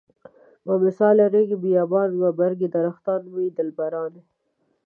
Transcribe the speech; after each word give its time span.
بمثال 0.65 1.17
ريګ 1.33 1.49
بيابان 1.63 2.09
و 2.21 2.23
برګ 2.39 2.59
درختان 2.75 3.21
موی 3.31 3.47
دلبران. 3.57 4.13